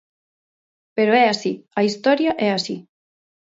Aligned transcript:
Pero 0.95 1.11
é 1.23 1.25
así, 1.27 1.53
a 1.79 1.81
historia 1.87 2.31
é 2.47 2.49
así. 2.57 2.75